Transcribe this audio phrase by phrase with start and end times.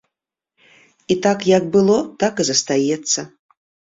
[1.15, 3.21] І так, як было, так і застаецца.